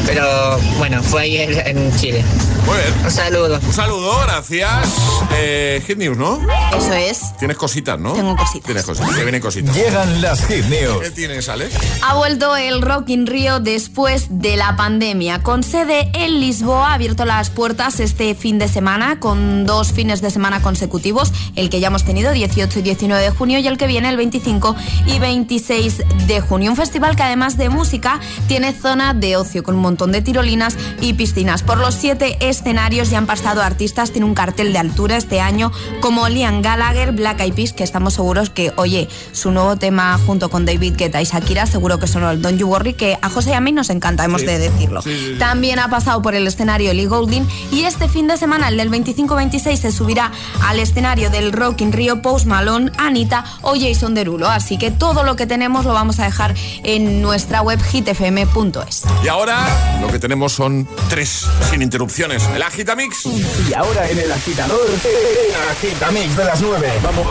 Pero 0.06 0.58
bueno, 0.78 1.02
fue 1.02 1.22
ayer 1.22 1.66
en 1.66 1.94
Chile. 1.96 2.24
Muy 2.64 2.76
bien. 2.78 3.04
Un 3.04 3.10
saludo. 3.10 3.60
Un 3.64 3.72
saludo, 3.72 4.20
gracias. 4.22 4.88
Eh, 5.34 5.82
Hit 5.86 5.98
News, 5.98 6.16
¿no? 6.16 6.40
Eso 6.76 6.92
es. 6.92 7.36
Tienes 7.38 7.56
cositas, 7.56 7.98
¿no? 7.98 8.12
Tengo 8.12 8.36
cositas. 8.36 8.64
Tienes 8.64 8.84
cositas, 8.84 9.14
que 9.14 9.22
vienen 9.22 9.40
cositas. 9.40 9.74
Llegan 9.74 10.20
las 10.22 10.46
Hit 10.46 10.64
News. 10.66 11.00
¿Qué 11.02 11.10
tienes, 11.10 11.48
Ale? 11.48 11.68
Ha 12.02 12.14
vuelto 12.14 12.56
el 12.56 12.82
Rock 12.82 13.10
in 13.10 13.26
Rio 13.26 13.60
después 13.60 14.26
de 14.30 14.56
la 14.56 14.76
pandemia. 14.76 15.42
Con 15.42 15.62
sede 15.62 16.10
en 16.14 16.40
Lisboa, 16.40 16.90
ha 16.90 16.94
abierto 16.94 17.24
las 17.24 17.50
puertas 17.50 18.00
este 18.00 18.34
fin 18.34 18.58
de 18.58 18.68
semana 18.68 19.18
con 19.18 19.66
dos 19.66 19.92
fines 19.92 20.20
de 20.20 20.30
semana 20.30 20.62
consecutivos, 20.62 21.32
el 21.56 21.68
que 21.68 21.80
ya 21.80 21.88
hemos 21.88 22.04
tenido 22.04 22.32
18 22.32 22.78
y 22.78 22.82
19 22.82 23.22
de 23.22 23.30
junio 23.30 23.58
y 23.58 23.66
el 23.66 23.76
que 23.76 23.86
viene 23.86 24.08
el 24.08 24.16
25 24.16 24.76
y 25.06 25.18
26 25.18 26.02
de 26.26 26.40
junio. 26.40 26.70
Un 26.70 26.76
festival 26.76 27.16
que 27.16 27.22
además 27.22 27.56
de 27.56 27.68
música 27.68 28.20
tiene 28.46 28.72
zona 28.72 29.12
de 29.12 29.36
ocio 29.36 29.62
con 29.62 29.74
un 29.74 29.82
montón 29.82 29.95
de 29.96 30.20
tirolinas 30.20 30.76
y 31.00 31.14
piscinas. 31.14 31.62
Por 31.62 31.78
los 31.78 31.94
siete 31.94 32.36
escenarios 32.40 33.08
ya 33.08 33.18
han 33.18 33.26
pasado 33.26 33.62
artistas, 33.62 34.10
tiene 34.10 34.26
un 34.26 34.34
cartel 34.34 34.72
de 34.72 34.78
altura 34.78 35.16
este 35.16 35.40
año 35.40 35.72
como 36.00 36.28
Liam 36.28 36.60
Gallagher, 36.60 37.12
Black 37.12 37.40
Eyed 37.40 37.54
Peas, 37.54 37.72
que 37.72 37.82
estamos 37.82 38.14
seguros 38.14 38.50
que, 38.50 38.72
oye, 38.76 39.08
su 39.32 39.50
nuevo 39.50 39.76
tema 39.76 40.18
junto 40.26 40.50
con 40.50 40.66
David 40.66 40.94
Guetta 40.96 41.22
y 41.22 41.24
Shakira, 41.24 41.66
seguro 41.66 41.98
que 41.98 42.06
son 42.06 42.22
el 42.24 42.42
Don't 42.42 42.58
You 42.58 42.68
Worry, 42.68 42.92
que 42.92 43.18
a 43.22 43.30
José 43.30 43.50
y 43.50 43.52
a 43.54 43.60
mí 43.60 43.72
nos 43.72 43.88
encanta, 43.88 44.24
hemos 44.24 44.42
de 44.42 44.58
decirlo. 44.58 45.00
También 45.38 45.78
ha 45.78 45.88
pasado 45.88 46.20
por 46.20 46.34
el 46.34 46.46
escenario 46.46 46.92
Lee 46.92 47.06
Goulding 47.06 47.46
y 47.72 47.84
este 47.84 48.08
fin 48.08 48.26
de 48.26 48.36
semana, 48.36 48.68
el 48.68 48.76
del 48.76 48.90
25-26, 48.90 49.76
se 49.76 49.92
subirá 49.92 50.30
al 50.62 50.78
escenario 50.78 51.30
del 51.30 51.52
Rock 51.52 51.80
in 51.80 51.92
Rio 51.92 52.20
Post 52.22 52.46
Malone, 52.46 52.90
Anita 52.98 53.44
o 53.62 53.74
Jason 53.74 54.14
Derulo. 54.14 54.48
Así 54.48 54.78
que 54.78 54.90
todo 54.90 55.22
lo 55.22 55.36
que 55.36 55.46
tenemos 55.46 55.84
lo 55.84 55.92
vamos 55.92 56.18
a 56.18 56.24
dejar 56.24 56.54
en 56.82 57.22
nuestra 57.22 57.62
web 57.62 57.80
hitfm.es. 57.82 59.04
Y 59.24 59.28
ahora 59.28 59.66
lo 60.00 60.08
que 60.08 60.18
tenemos 60.18 60.52
son 60.52 60.86
tres 61.08 61.46
sin 61.70 61.82
interrupciones. 61.82 62.42
El 62.54 62.62
Agitamix. 62.62 63.26
Y 63.26 63.74
ahora 63.74 64.08
en 64.08 64.18
el 64.18 64.30
agitador, 64.32 64.86
el 64.88 65.70
Agitamix 65.70 66.36
de 66.36 66.44
las 66.44 66.60
9. 66.60 66.92
Vamos. 67.02 67.26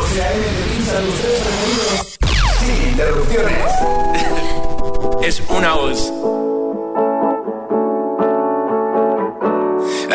Sin 2.60 2.89
interrupciones. 2.89 3.58
es 5.24 5.41
una 5.49 5.74
voz. 5.74 6.12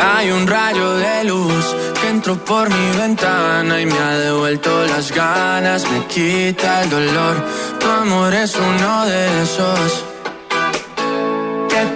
Hay 0.02 0.30
un 0.30 0.46
rayo 0.46 0.94
de 0.96 1.24
luz 1.24 1.64
que 2.00 2.08
entró 2.08 2.42
por 2.44 2.68
mi 2.68 2.96
ventana 2.98 3.80
y 3.80 3.86
me 3.86 3.98
ha 3.98 4.18
devuelto 4.18 4.86
las 4.86 5.12
ganas, 5.12 5.90
me 5.90 6.06
quita 6.06 6.82
el 6.82 6.90
dolor. 6.90 7.36
Tu 7.78 7.86
amor 7.86 8.34
es 8.34 8.54
uno 8.56 9.06
de 9.06 9.42
esos 9.42 10.09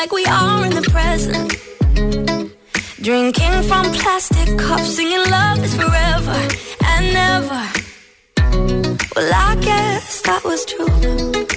like 0.00 0.12
we 0.12 0.24
are 0.26 0.64
in 0.64 0.72
the 0.80 0.82
present. 0.92 1.48
Drinking 3.02 3.62
from 3.64 3.84
plastic 4.00 4.56
cups, 4.56 4.94
singing 4.94 5.24
love 5.28 5.58
is 5.64 5.74
forever 5.74 6.40
and 6.92 7.04
never. 7.20 7.62
Well, 9.16 9.32
I 9.48 9.56
guess 9.60 10.22
that 10.22 10.42
was 10.44 10.64
true. 10.66 11.47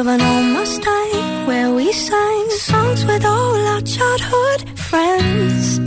of 0.00 0.06
an 0.06 0.20
old 0.22 0.46
Mustang 0.54 1.46
where 1.46 1.74
we 1.74 1.92
sang 1.92 2.50
songs 2.50 3.04
with 3.04 3.22
all 3.22 3.56
our 3.72 3.82
childhood 3.82 4.60
friends. 4.78 5.78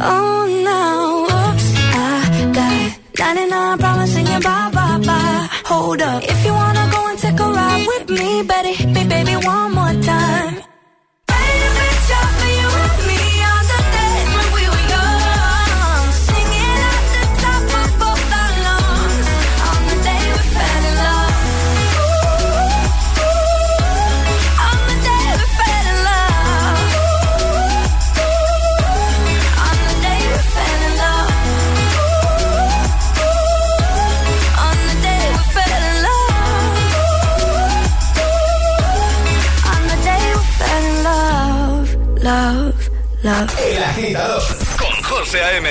Oh, 0.00 0.40
now, 0.70 1.24
oops, 1.36 1.68
I 1.92 2.52
got 2.54 2.98
99 3.18 3.78
promising 3.78 4.26
you 4.28 4.40
bye 4.40 4.70
bye 4.72 4.98
bye. 5.04 5.48
Hold 5.66 6.00
up, 6.00 6.22
if 6.24 6.44
you 6.46 6.52
wanna 6.52 6.88
go 6.90 7.00
and 7.10 7.18
take 7.18 7.38
a 7.38 7.48
ride 7.58 7.86
with 7.86 8.08
me, 8.18 8.42
better 8.44 8.72
hit 8.72 8.88
me, 8.96 9.04
baby, 9.06 9.34
one 9.44 9.72
more 9.74 9.96
time. 10.02 10.59
love. 43.22 43.50
El 43.58 43.82
agitador 43.82 44.42
con 44.78 45.02
José 45.02 45.42
A.M. 45.42 45.68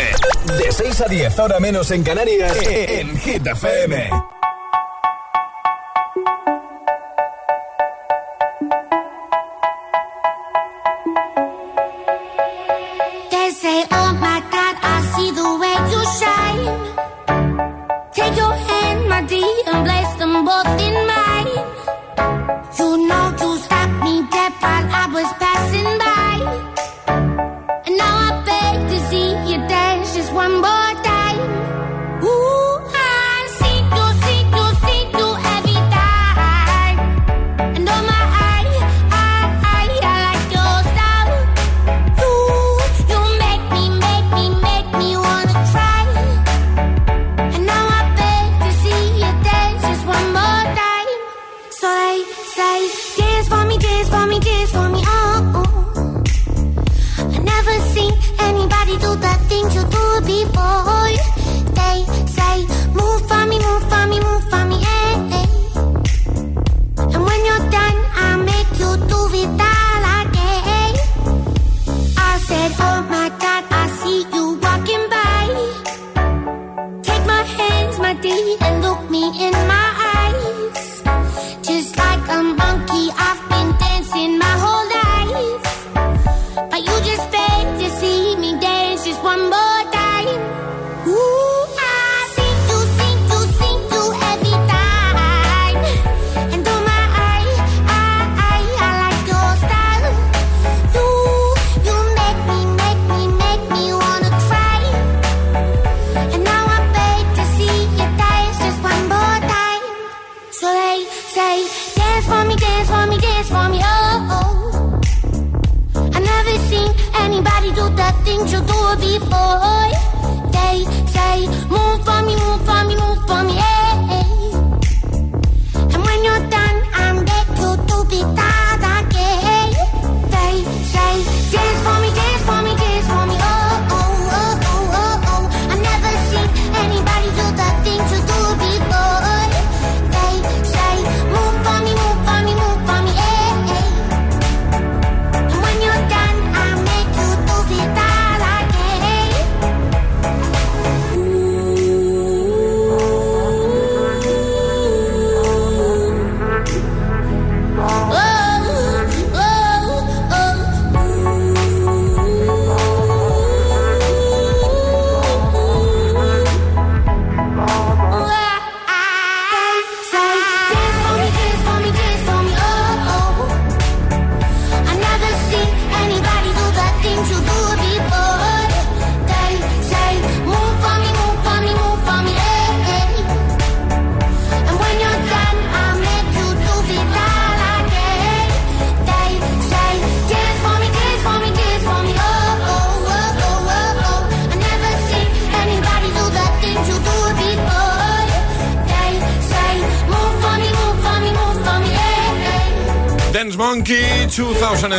De 0.58 0.72
6 0.72 1.02
a 1.02 1.06
10, 1.08 1.40
ahora 1.40 1.60
menos 1.60 1.92
en 1.92 2.04
Canarias, 2.04 2.58
en 2.66 3.18
Hit 3.20 3.46
FM. 3.46 4.10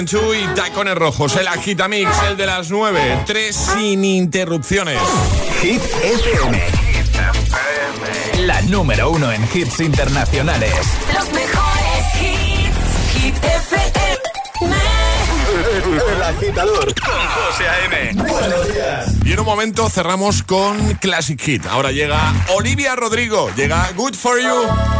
2002 0.06 0.36
y 0.36 0.54
Tacones 0.54 0.94
Rojos, 0.94 1.36
el 1.36 1.46
Agitamix, 1.46 2.10
el 2.28 2.36
de 2.38 2.46
las 2.46 2.70
9, 2.70 3.24
3 3.26 3.54
sin 3.54 4.02
interrupciones. 4.04 4.98
Hit 5.60 5.82
FM. 6.02 6.58
La 8.46 8.62
número 8.62 9.10
uno 9.10 9.30
en 9.30 9.46
hits 9.52 9.80
internacionales. 9.80 10.72
Los 11.12 11.30
mejores 11.32 12.22
hits. 12.22 13.22
Hit 13.22 13.36
FM. 13.44 13.90
El 16.14 16.22
agitador 16.22 16.94
con 16.94 17.12
José 17.12 17.68
A.M. 17.68 18.22
Buenos 18.22 18.72
días. 18.72 19.14
Y 19.24 19.32
en 19.32 19.40
un 19.40 19.46
momento 19.46 19.90
cerramos 19.90 20.42
con 20.42 20.94
Classic 20.94 21.38
Hit. 21.40 21.66
Ahora 21.66 21.92
llega 21.92 22.32
Olivia 22.54 22.96
Rodrigo, 22.96 23.50
llega 23.54 23.90
Good 23.94 24.14
For 24.14 24.40
You. 24.40 24.99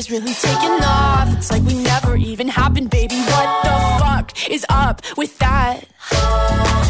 Career's 0.00 0.10
really 0.10 0.34
taking 0.34 0.84
off. 0.84 1.36
It's 1.36 1.50
like 1.50 1.62
we 1.62 1.74
never 1.74 2.16
even 2.16 2.48
happened, 2.48 2.90
baby. 2.90 3.16
What 3.16 3.62
the 3.64 3.76
fuck 3.98 4.50
is 4.50 4.64
up 4.68 5.02
with 5.16 5.38
that? 5.38 5.84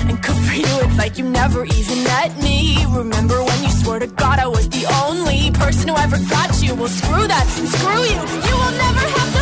And 0.09 0.23
good 0.23 0.37
for 0.37 0.55
you, 0.55 0.67
it's 0.87 0.99
like 0.99 1.19
you 1.19 1.25
never 1.25 1.65
even 1.65 2.05
met 2.05 2.37
me. 2.43 2.85
Remember 2.89 3.43
when 3.43 3.63
you 3.63 3.71
swore 3.71 3.99
to 3.99 4.07
God 4.07 4.39
I 4.39 4.47
was 4.47 4.69
the 4.69 4.85
only 5.05 5.51
person 5.53 5.89
who 5.89 5.97
ever 5.97 6.19
got 6.29 6.63
you? 6.63 6.75
Well, 6.75 6.89
screw 6.89 7.27
that 7.27 7.47
and 7.59 7.69
screw 7.69 8.03
you. 8.13 8.21
You 8.49 8.55
will 8.61 8.77
never 8.87 9.05
have 9.19 9.33
to 9.37 9.40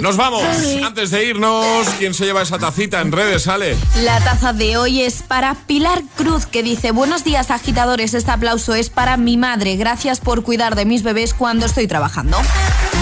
Nos 0.00 0.16
vamos. 0.16 0.42
Antes 0.84 1.10
de 1.10 1.24
irnos, 1.24 1.88
¿quién 1.98 2.14
se 2.14 2.24
lleva 2.24 2.42
esa 2.42 2.58
tacita 2.58 3.00
en 3.00 3.12
redes? 3.12 3.44
Sale. 3.44 3.76
La 4.02 4.20
taza 4.20 4.52
de 4.52 4.76
hoy 4.76 5.02
es 5.02 5.22
para 5.22 5.54
Pilar 5.54 6.02
Cruz, 6.16 6.46
que 6.46 6.62
dice, 6.62 6.90
buenos 6.90 7.24
días 7.24 7.50
agitadores, 7.50 8.14
este 8.14 8.30
aplauso 8.30 8.74
es 8.74 8.90
para 8.90 9.16
mi 9.16 9.36
madre, 9.36 9.76
gracias 9.76 10.20
por 10.20 10.42
cuidar 10.42 10.74
de 10.74 10.84
mis 10.84 11.02
bebés 11.02 11.34
cuando 11.34 11.66
estoy 11.66 11.86
trabajando. 11.86 12.38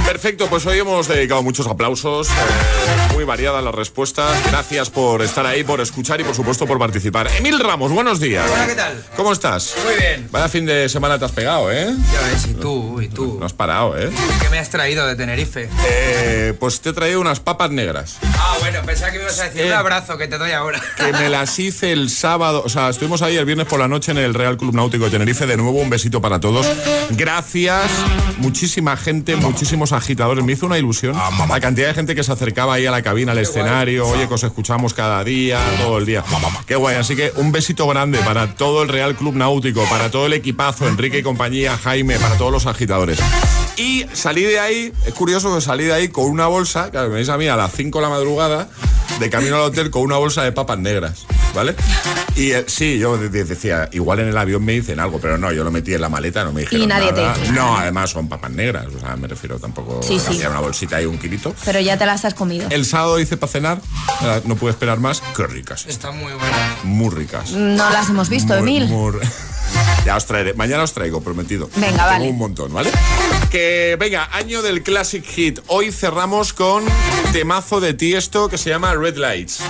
Perfecto, 0.04 0.46
pues 0.48 0.64
hoy 0.66 0.78
hemos 0.78 1.08
dedicado 1.08 1.42
muchos 1.42 1.66
aplausos, 1.66 2.28
eh, 2.28 2.32
muy 3.14 3.24
variadas 3.24 3.64
las 3.64 3.74
respuestas. 3.74 4.36
Gracias 4.50 4.90
por 4.90 5.22
estar 5.22 5.44
ahí, 5.46 5.64
por 5.64 5.80
escuchar 5.80 6.20
y 6.20 6.24
por 6.24 6.34
supuesto 6.34 6.66
por 6.66 6.78
participar. 6.78 7.28
Emil 7.38 7.58
Ramos, 7.58 7.90
buenos 7.90 8.20
días. 8.20 8.48
Hola, 8.52 8.66
¿qué 8.66 8.74
tal? 8.74 9.04
¿Cómo 9.16 9.32
estás? 9.32 9.74
Muy 9.84 9.94
bien. 9.96 10.28
Vaya 10.30 10.48
fin 10.48 10.66
de 10.66 10.88
semana 10.88 11.18
te 11.18 11.24
has 11.24 11.32
pegado, 11.32 11.72
¿eh? 11.72 11.86
Ya 12.12 12.20
ves, 12.20 12.46
y 12.46 12.54
tú, 12.54 13.00
y 13.00 13.08
tú. 13.08 13.38
No 13.40 13.46
has 13.46 13.54
parado, 13.54 13.98
¿eh? 13.98 14.10
¿Qué 14.40 14.48
me 14.50 14.58
has 14.58 14.68
traído 14.70 15.06
de 15.06 15.16
Tenerife? 15.16 15.68
Eh, 15.88 16.54
pues 16.60 16.80
te 16.80 16.90
he 16.90 16.92
traído 16.92 17.20
unas 17.20 17.40
papas 17.40 17.70
negras. 17.70 18.18
Ah, 18.36 18.56
bueno, 18.60 18.80
pensaba 18.84 19.10
que 19.10 19.18
me 19.18 19.24
ibas 19.24 19.40
a 19.40 19.44
decir 19.44 19.62
Eh. 19.62 19.66
un 19.66 19.72
abrazo 19.72 20.16
que 20.18 20.28
te 20.28 20.38
doy 20.38 20.52
ahora. 20.52 20.80
Que 20.96 21.12
me 21.12 21.28
las 21.30 21.58
hice 21.58 21.92
el 21.92 22.10
sábado, 22.10 22.62
o 22.64 22.68
sea, 22.68 22.90
estuvimos 22.90 23.22
ahí 23.22 23.36
el 23.36 23.46
viernes 23.46 23.66
por 23.66 23.80
la 23.80 23.88
noche 23.88 24.12
en 24.12 24.18
el 24.18 24.34
Real 24.34 24.56
Club 24.58 24.74
Náutico 24.74 25.06
de 25.06 25.10
Tenerife. 25.12 25.46
De 25.46 25.56
nuevo, 25.56 25.80
un 25.80 25.90
besito 25.90 26.20
para 26.20 26.38
todos. 26.40 26.66
Gracias, 27.10 27.90
muchísima 28.38 28.96
gente, 28.96 29.34
muchísimos 29.36 29.93
agitadores. 29.94 30.44
Me 30.44 30.52
hizo 30.52 30.66
una 30.66 30.78
ilusión 30.78 31.16
la 31.48 31.60
cantidad 31.60 31.88
de 31.88 31.94
gente 31.94 32.14
que 32.14 32.22
se 32.22 32.32
acercaba 32.32 32.74
ahí 32.74 32.86
a 32.86 32.90
la 32.90 33.02
cabina, 33.02 33.32
al 33.32 33.38
escenario. 33.38 34.06
Oye, 34.06 34.28
que 34.28 34.34
os 34.34 34.42
escuchamos 34.42 34.94
cada 34.94 35.22
día, 35.24 35.58
todo 35.80 35.98
el 35.98 36.06
día. 36.06 36.24
Qué 36.66 36.76
guay. 36.76 36.96
Así 36.96 37.16
que 37.16 37.32
un 37.36 37.52
besito 37.52 37.86
grande 37.86 38.18
para 38.18 38.54
todo 38.54 38.82
el 38.82 38.88
Real 38.88 39.14
Club 39.14 39.34
Náutico, 39.34 39.84
para 39.88 40.10
todo 40.10 40.26
el 40.26 40.32
equipazo, 40.32 40.88
Enrique 40.88 41.18
y 41.18 41.22
compañía, 41.22 41.76
Jaime, 41.76 42.18
para 42.18 42.36
todos 42.36 42.52
los 42.52 42.66
agitadores. 42.66 43.18
Y 43.76 44.06
salí 44.12 44.42
de 44.42 44.60
ahí, 44.60 44.92
es 45.04 45.14
curioso 45.14 45.52
que 45.54 45.60
salí 45.60 45.84
de 45.84 45.92
ahí 45.92 46.08
con 46.08 46.26
una 46.26 46.46
bolsa, 46.46 46.90
claro, 46.90 47.08
me 47.08 47.16
veis 47.16 47.28
a 47.28 47.36
mí 47.36 47.48
a 47.48 47.56
las 47.56 47.72
5 47.72 47.98
de 47.98 48.02
la 48.02 48.08
madrugada, 48.08 48.68
de 49.18 49.30
camino 49.30 49.56
al 49.56 49.62
hotel 49.62 49.90
con 49.90 50.02
una 50.02 50.16
bolsa 50.16 50.44
de 50.44 50.52
papas 50.52 50.78
negras, 50.78 51.26
¿vale? 51.54 51.74
Y 52.36 52.52
eh, 52.52 52.64
sí, 52.68 52.98
yo 52.98 53.16
de- 53.18 53.28
de- 53.30 53.44
decía, 53.44 53.88
igual 53.92 54.20
en 54.20 54.28
el 54.28 54.38
avión 54.38 54.64
me 54.64 54.72
dicen 54.74 55.00
algo, 55.00 55.18
pero 55.20 55.38
no, 55.38 55.50
yo 55.50 55.64
lo 55.64 55.72
metí 55.72 55.92
en 55.92 56.00
la 56.02 56.08
maleta, 56.08 56.44
no 56.44 56.52
me 56.52 56.60
dijeron 56.62 56.84
Y 56.84 56.86
nadie 56.86 57.12
te 57.12 57.20
nada. 57.22 57.34
dijo 57.36 57.52
No, 57.52 57.76
además 57.76 58.10
son 58.10 58.28
papas 58.28 58.52
negras, 58.52 58.86
o 58.94 59.00
sea, 59.00 59.16
me 59.16 59.26
refiero 59.26 59.58
tampoco 59.58 60.00
Sí, 60.04 60.20
sí. 60.20 60.26
hacía 60.36 60.50
una 60.50 60.60
bolsita 60.60 61.02
y 61.02 61.06
un 61.06 61.18
kilito. 61.18 61.52
Pero 61.64 61.80
ya 61.80 61.98
te 61.98 62.06
las 62.06 62.24
has 62.24 62.34
comido. 62.34 62.68
El 62.70 62.84
sábado 62.84 63.18
hice 63.18 63.36
para 63.36 63.50
cenar, 63.50 63.80
eh, 64.22 64.40
no 64.44 64.54
pude 64.54 64.70
esperar 64.70 65.00
más, 65.00 65.20
qué 65.36 65.46
ricas, 65.48 65.84
Está 65.88 66.12
muy 66.12 66.32
buena. 66.32 66.76
muy 66.84 67.10
ricas. 67.12 67.50
No 67.50 67.90
las 67.90 68.08
hemos 68.08 68.28
visto, 68.28 68.54
Muy, 68.60 68.76
Emil. 68.76 68.86
muy- 68.88 69.14
Ya 70.04 70.16
os 70.16 70.26
traeré. 70.26 70.54
Mañana 70.54 70.82
os 70.82 70.92
traigo, 70.92 71.20
prometido. 71.22 71.68
Venga, 71.76 71.88
Tengo 71.88 72.04
vale. 72.04 72.28
un 72.28 72.38
montón, 72.38 72.72
¿vale? 72.72 72.90
Que 73.50 73.96
venga, 73.98 74.28
año 74.32 74.62
del 74.62 74.82
Classic 74.82 75.24
Hit. 75.24 75.60
Hoy 75.68 75.92
cerramos 75.92 76.52
con 76.52 76.84
temazo 77.32 77.80
de 77.80 77.94
Tiesto 77.94 78.48
que 78.48 78.58
se 78.58 78.70
llama 78.70 78.94
Red 78.94 79.16
Lights. 79.16 79.60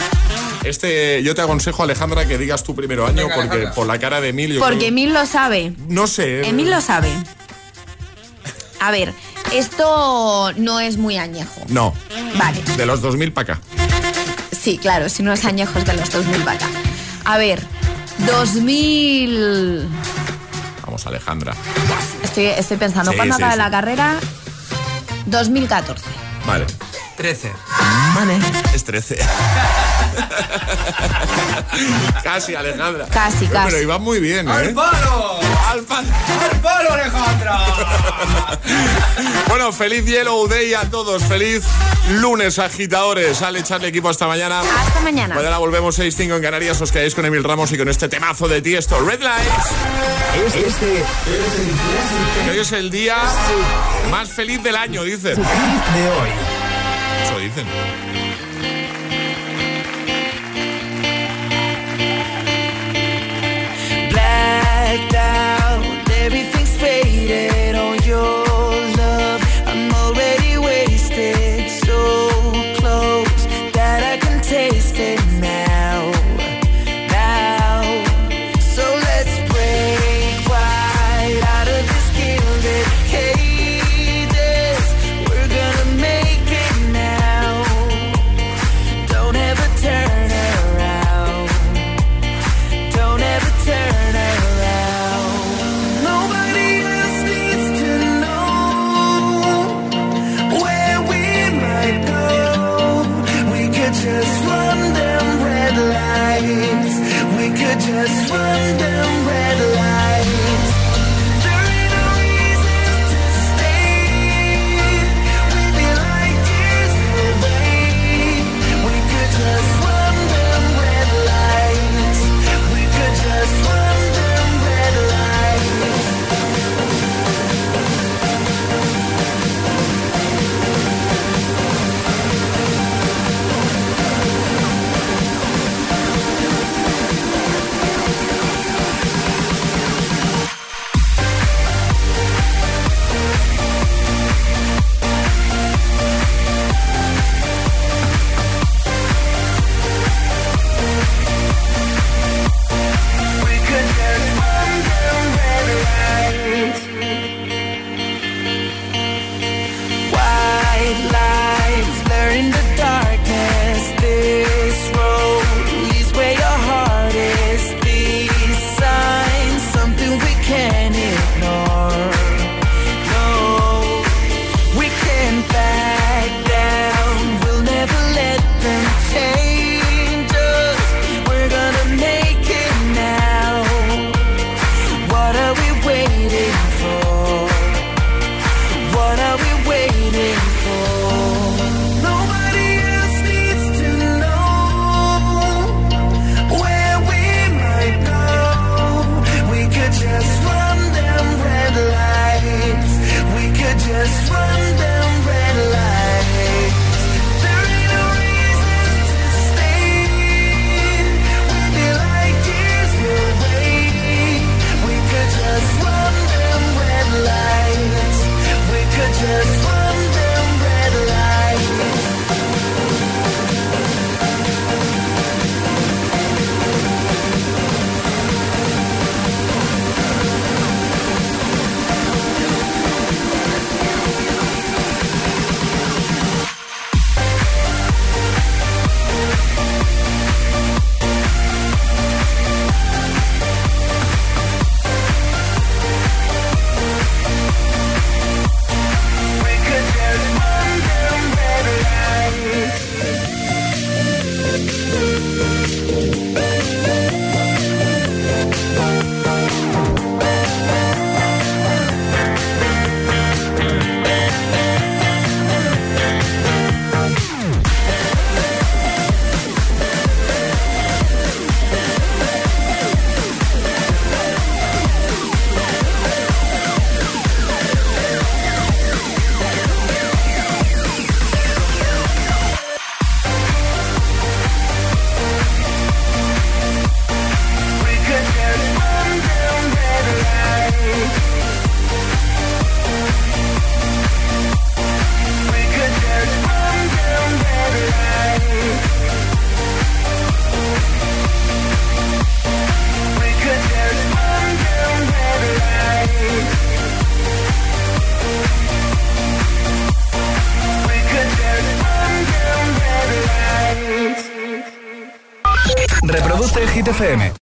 Este, 0.65 1.23
yo 1.23 1.35
te 1.35 1.43
aconsejo, 1.43 1.83
Alejandra, 1.83 2.27
que 2.27 2.39
digas 2.39 2.63
tu 2.65 2.75
primero 2.75 3.07
año, 3.07 3.23
Venga, 3.25 3.35
porque 3.35 3.51
Alejandra. 3.51 3.75
por 3.75 3.87
la 3.87 3.99
cara 3.99 4.21
de 4.21 4.31
Emil. 4.31 4.55
yo 4.55 4.61
Porque 4.61 4.77
creo- 4.79 4.89
Emil 4.89 5.13
lo 5.13 5.27
sabe. 5.27 5.73
No 5.89 6.07
sé. 6.07 6.49
Emil 6.49 6.71
lo 6.71 6.81
sabe. 6.81 7.09
A 8.81 8.91
ver, 8.91 9.13
Esto 9.53 10.53
no 10.57 10.81
es 10.81 10.97
muy 10.97 11.17
añejo. 11.19 11.61
No. 11.69 11.95
Vale. 12.37 12.61
De 12.77 12.87
los 12.87 13.03
2000 13.03 13.31
para 13.33 13.55
acá. 13.55 13.63
Sí, 14.59 14.79
claro, 14.79 15.09
si 15.11 15.23
no 15.23 15.33
es 15.33 15.45
añejos 15.45 15.85
de 15.85 15.93
los 15.93 16.11
2000 16.11 16.41
para 16.43 16.57
acá. 16.57 16.67
A 17.25 17.37
ver, 17.39 17.63
2000... 18.19 19.89
Vamos, 20.85 21.07
Alejandra. 21.07 21.55
Estoy, 22.23 22.47
estoy 22.47 22.77
pensando, 22.77 23.11
Sí, 23.13 23.17
¿cuándo 23.17 23.37
sí, 23.37 23.43
acaba 23.43 23.53
sí. 23.55 23.59
la 23.59 23.71
carrera? 23.71 24.15
2014. 25.27 26.05
Vale. 26.47 26.67
13. 27.17 27.53
Vale. 28.15 28.39
Es 28.75 28.85
13. 28.85 29.19
casi, 32.23 32.55
Alejandra. 32.55 33.07
Casi, 33.11 33.47
Pero 33.47 33.65
casi. 33.65 33.77
iba 33.79 33.99
muy 33.99 34.21
bien, 34.21 34.49
¿eh? 34.49 34.53
¡Al 34.53 34.75
palo! 34.75 35.41
¡Al 35.69 35.81
palo! 35.83 36.09
¡Al 36.51 36.61
palo, 36.61 36.93
Alejandra! 36.93 37.65
Bueno, 39.49 39.73
feliz 39.73 40.05
Yellow 40.05 40.49
Day 40.49 40.75
a 40.75 40.91
todos. 40.91 41.23
Feliz 41.23 41.63
lunes, 42.11 42.59
agitadores. 42.59 43.41
Al 43.43 43.55
echarle 43.57 43.89
equipo 43.89 44.09
hasta 44.09 44.27
mañana. 44.27 44.61
Hasta 44.61 45.01
mañana. 45.01 45.35
Mañana 45.37 45.59
volvemos 45.59 45.97
6-5 45.99 46.37
en 46.37 46.43
Canarias. 46.43 46.81
Os 46.81 46.91
quedáis 46.91 47.15
con 47.15 47.25
Emil 47.25 47.45
Ramos 47.45 47.71
y 47.71 47.79
con 47.79 47.89
este 47.89 48.09
temazo 48.09 48.49
de 48.49 48.61
Tiesto. 48.63 48.99
Red 49.01 49.23
Lights. 49.23 50.57
Este, 50.57 51.05
Que 52.45 52.51
hoy 52.51 52.59
es 52.59 52.73
el 52.73 52.91
día 52.91 53.17
más 54.11 54.29
feliz 54.31 54.61
del 54.63 54.77
año, 54.77 55.05
dicen. 55.05 55.37
de 55.37 56.11
hoy. 56.11 56.31
Eso 57.25 57.39
dicen. 57.39 58.24
Everything's 66.25 66.75
faded 66.79 67.74